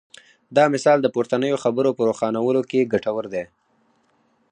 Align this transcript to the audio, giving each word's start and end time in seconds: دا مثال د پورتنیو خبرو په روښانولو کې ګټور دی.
دا 0.55 0.65
مثال 0.73 0.97
د 1.01 1.07
پورتنیو 1.15 1.61
خبرو 1.63 1.95
په 1.97 2.01
روښانولو 2.09 2.61
کې 2.69 2.89
ګټور 2.93 3.25
دی. 3.33 3.43